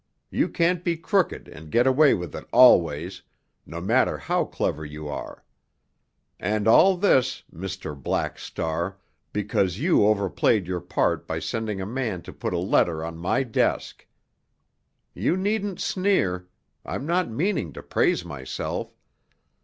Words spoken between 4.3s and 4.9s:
clever